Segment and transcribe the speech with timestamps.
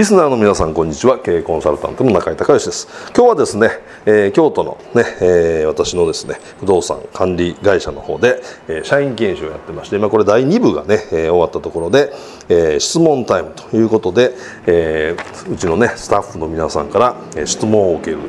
[0.00, 1.18] リスナーの皆さんこんにちは。
[1.18, 2.88] 経営コンサルタントの中井隆義です。
[3.14, 3.68] 今日はですね、
[4.06, 12.14] えー、京都のね、えー、私のですね不動産管理会社の方で、えー、社員研修をやってまして今これ第2部がね、えー、終わったところで、
[12.48, 14.32] えー、質問タイムということで、
[14.64, 18.20] えー、うちのねスタッフの皆さんから、え、質問を受ける、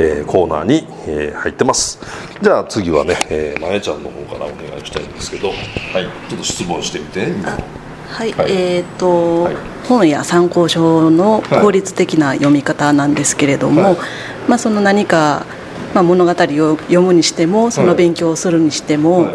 [0.00, 2.00] えー、コーナーに、えー、入ってます。
[2.42, 5.56] じゃあ次はね、えー、まえちゃんの方からお願いしたいんですけどはい
[6.28, 7.28] ちょっと質問してみて
[8.12, 9.56] はい、はい、えっ、ー、と、はい、
[9.88, 13.96] 本や参考書の効率的な読み方なんですけれども、はい、
[14.48, 15.46] まあその何か、
[15.94, 19.32] まあ、物語を読むにしてもその勉強をするにしても、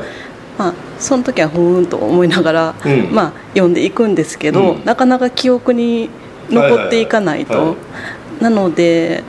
[0.58, 6.10] まあ、その時はふーんと思いながら、うん、まあ、読んでいくんですけど、うん、なかなか記憶に
[6.50, 7.76] 残っていかないと、
[8.40, 9.24] なので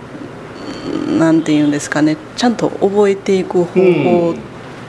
[1.18, 4.34] なんていうんですかねちゃんと覚えていく方法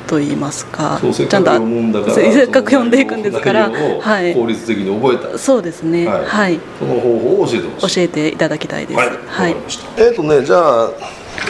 [0.10, 6.08] と言いますかちゃんとせっかく読んでいくんですからはい、効率的に覚えたそうですね。
[6.08, 7.96] はい、はい、その方法を教えてほしい。
[7.96, 8.98] 教えていただきたいです。
[8.98, 9.56] はい、はい、
[9.98, 10.90] えっ、ー、とねじゃあ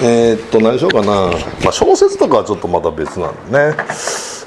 [0.02, 1.32] えー、っと何しようかな、
[1.64, 3.76] まあ、小説とかはちょっとまた別なんでね、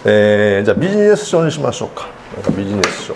[0.05, 2.09] えー、じゃあビジネス書にしましょうか。
[2.57, 3.15] ビジネス書。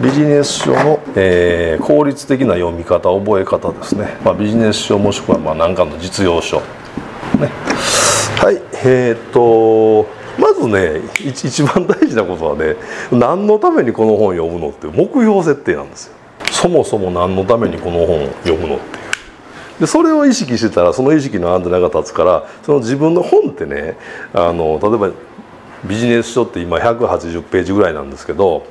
[0.00, 6.60] ビジネス書の、えー、効率的な読み方覚え方ですね、まあ、ビジネス書もしくはまあ何かの実用書。
[6.60, 7.71] ね
[8.42, 10.04] はいえー、っと
[10.36, 12.74] まずね一番大事なことはね
[13.12, 16.14] 何のためにこの本を読むのって目標設定なんですよ。
[16.50, 19.02] そもそも何のためにこの本を読むのっていう。
[19.78, 23.96] でそれを意識してたらその意識のアンテナが立つからその自分の本ってね
[24.34, 25.12] あの例えば
[25.84, 28.66] ビジネス書って今180ページぐらいなんですけど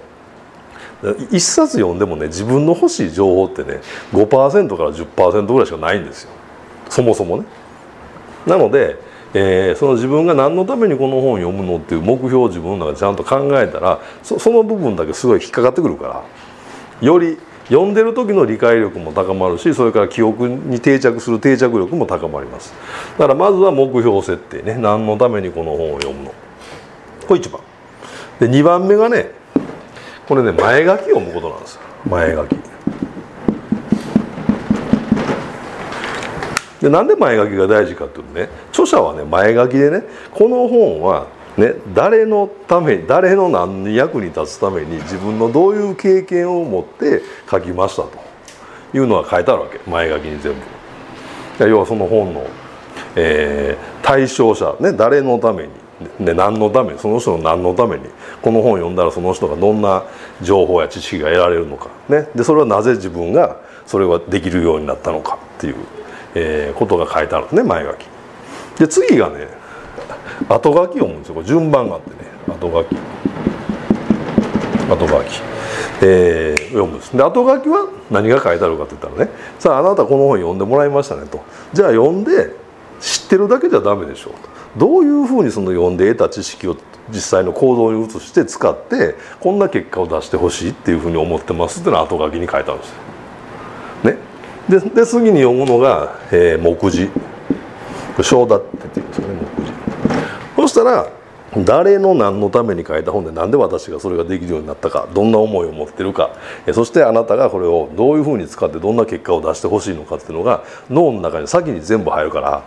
[1.31, 3.79] 一冊読んでもね自分の欲しい情報ってね
[4.11, 6.31] 5%から10%ぐらいしかないんですよ。
[6.89, 7.45] そもそもね。
[8.45, 16.23] なのでえー、その自分が何のためにこの本を読むのっていう目標を自分の中でちゃんと考えたらその部分だけすごい引っかかってくるから
[17.01, 17.37] より
[17.71, 22.73] 読んでる時の理解力も高まるしそれから記憶に定着する定着力も高まります。
[23.17, 24.75] だからまずは目標設定ね。
[24.75, 26.33] 何のためにこの本を読むの。
[27.25, 27.61] これ1番。
[28.41, 29.31] で2番目がね
[30.27, 31.81] これね前書き読むことなんですよ。
[32.09, 32.70] 前書き。
[36.81, 40.03] でなんで前書きが大事かっていうとね著者はね前書きでね
[40.33, 41.27] この本は
[41.57, 48.11] ね、誰のため誰の何に役に立つために自分のどういう経験を持って書きましたと
[48.93, 50.59] いうのが書いてあるわけ前書きに全部。
[51.67, 52.47] 要はその本の、
[53.15, 55.69] えー、対象者、ね、誰のために、
[56.19, 58.05] ね、何のためにその人の何のために
[58.41, 60.03] この本を読んだらその人がどんな
[60.41, 65.75] 情報や知識が得られるのか、ね、でそれはなぜ自分がそれができるようになったのかっていう
[66.35, 68.05] えー、ことが書いてあるんですね前書き。
[68.79, 69.47] で次がね
[70.49, 71.43] 後書き読むんですよ。
[71.43, 72.15] 順番があってね
[72.47, 72.95] 後書き。
[74.89, 75.41] 後書き、
[76.01, 77.15] えー、読むんです。
[77.15, 81.43] で後書きは何が書いてあるかって言ったらねさああなたこの本読んでもらいましたねと。
[81.73, 82.55] じゃあ読んで
[82.99, 84.33] 知ってるだけじゃダメでしょう
[84.77, 86.77] どういうふうにその読んで得た知識を
[87.09, 92.95] 実際の行動に移して使ってこんな結果を出してほしいっていうふうに思ってますっていうのは後書きに書いてあるんですよ。
[94.11, 94.17] ね。
[94.71, 97.09] でで次に読むのが、えー、目次
[98.23, 99.71] 章立ってっていうんですよね目次
[100.55, 101.09] そしたら
[101.65, 106.37] 誰の何のために書いた本で何で私がそれができるようになったかどんな思いを持ってるか
[106.73, 112.63] そしてあなたがこれをどういうふうに使ってどんな結果を出してほしいのかっていうのが脳の中に先に全部入るから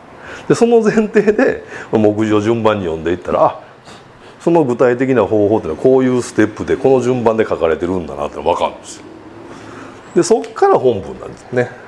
[0.46, 3.60] でその前提で目次を順番に読んでいったらあ
[4.40, 9.04] その具体的な方法っていうのはこういうステップでこの順番で書かれてるんだなって分かるんですよ。
[10.14, 11.83] でそっから本文なんですね。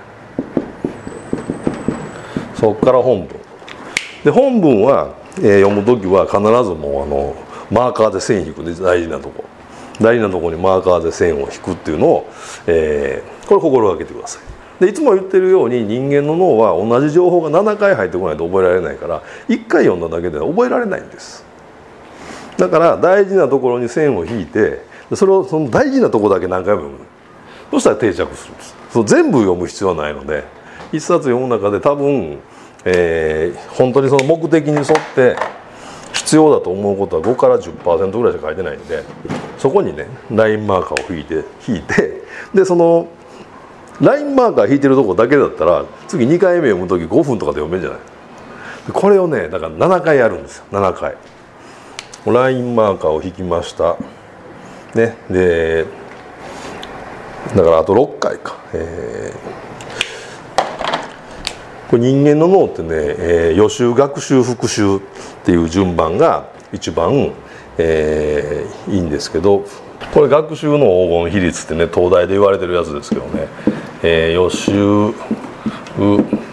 [2.56, 3.28] そこから本文。
[4.24, 7.36] で本文は、えー、読む時は必ずもうあの
[7.70, 9.44] マーカーで線引くで大事なとこ。
[10.00, 12.30] 大事なとこにマーカーで線を引くっていうのを、
[12.66, 14.56] えー、これ心がけてください。
[14.84, 21.44] でいつも言ってるように人間の脳は同じ情報が7回入ってこないと覚えられないから1回読んだだけでは覚えられないんです。
[22.58, 24.82] だから大事なところに線を引いて
[25.14, 27.06] それをその大事なとこだけ何回も読む。
[27.70, 28.76] そしたら定着するんです。
[28.90, 30.44] その全部読む必要はないので
[30.96, 32.38] 一冊読む中で多分、
[32.84, 35.36] えー、本当にその目的に沿って
[36.12, 39.04] 必要だと思うことは5から10%ぐらいしか書いてないんで
[39.58, 42.22] そこにねラインマーカーを引いて引いて
[42.54, 43.08] でその
[44.00, 47.98] ラインマーカー引いてるとこだけだったら次2回目読む時5分とかで読めるんじゃない？
[48.92, 50.64] これをねだから7回やるんですよ。
[50.70, 51.16] 7回。
[52.26, 53.96] ラインマーカーを引きました。
[54.94, 55.16] ね。
[55.30, 55.86] で
[57.54, 59.15] だからあと6回か、えー、
[61.88, 65.00] これ人間の脳ってね、えー、予習学習復習っ
[65.44, 67.32] ていう順番が一番、
[67.78, 69.64] えー、いいんですけど
[70.12, 73.48] これ学習の黄金比率ってね東大で言われてるやつですけどね、
[74.02, 75.14] えー、予習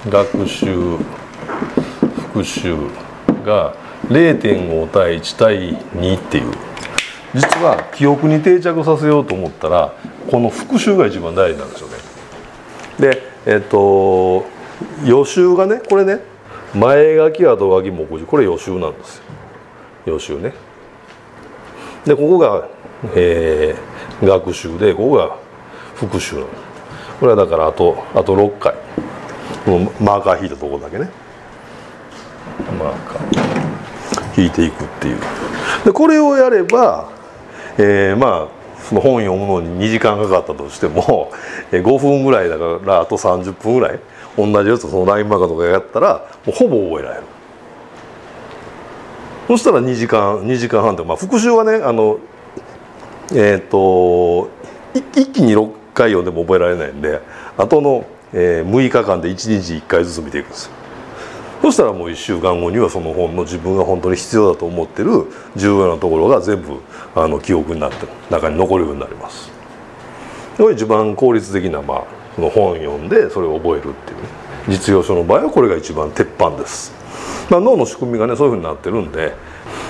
[0.10, 0.98] 学習
[2.34, 2.76] 復習
[3.44, 3.76] が
[4.08, 6.54] 0.5対1対2っていう
[7.34, 9.94] 実は記憶に定着させようと思ったら
[10.30, 11.96] この復習が一番大事なんですよね。
[13.00, 14.46] でえっと
[15.06, 16.20] 予習がねこれね
[16.74, 19.24] 前書き後書き目次これ予習なんですよ。
[20.06, 20.54] 予習ね。
[22.06, 22.68] でここが、
[23.16, 25.38] えー、学習でここが
[25.96, 26.36] 復習。
[26.36, 26.48] なの
[27.20, 28.74] これはだからあとあと6回。
[29.66, 31.10] このマーカー引いたところだけね。
[32.80, 35.18] マーカー引いていくっていう。
[35.86, 37.10] でこれをやれば、
[37.78, 41.32] えー、まあその本読むのに2時間かかったとしても
[41.72, 44.00] 5分ぐらいだからあと30分ぐらい。
[44.38, 47.24] 同じやつそのラインマーカーとかやったらもうほぼ覚えられる。
[49.48, 52.20] そしたら2時間2時間半でまあ復習はねあの
[53.32, 54.50] えっ、ー、と
[54.94, 57.22] 一気に6回読んでも覚えられないんで
[57.58, 60.72] あとの、えー、6日間で1日1回ずつ見ていくんですよ。
[61.62, 66.82] そしたらもう1週間後にはその本の自分が本当に必要だと思ってる重要なところが全部
[67.16, 69.50] あの記憶になって中に残るようになります。
[70.74, 72.04] 一番効率的な、まあ、
[72.36, 74.30] その本読んでそれを覚えるっていう、ね、
[74.68, 76.94] 実用書の場合はこれが一番鉄板です、
[77.50, 79.34] まあ、脳の仕組みがねそういうふうになってるんで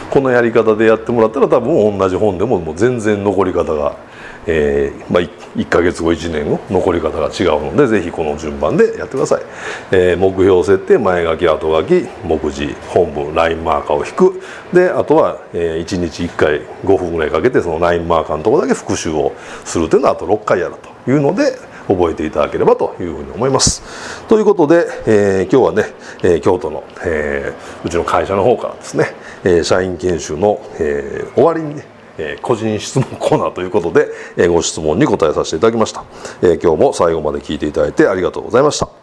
[0.09, 3.97] このやり方でやってもらったら多分同じ本でももう全然残り方が
[4.45, 5.23] えーまあ、
[5.55, 9.43] 1か月後1年後残り方が違うのでぜひこの順番でやってください、
[9.91, 14.41] えー、目標設定前書き後書き目次本文ラインマーカーを引く。
[14.73, 20.75] であとは、えー、1日1回5分ぐらいかけてそのラインマーカーのところだけ復習をするというのはあと6回やる
[21.05, 21.57] というので
[21.87, 23.81] 覚えていただければというふうに思います。
[24.27, 25.93] ということで、えー、今日はね、
[26.23, 29.07] えー、京都の、えー、うちの会社の方からですね、
[29.43, 34.07] えー、社員研修の、えー、終わりにねえー、個人質問コーナーということで、
[34.37, 36.03] えー、ご質問に答えさせていただきました、
[36.41, 39.02] えー、今日も最後まで聞いていただいてありがとうございました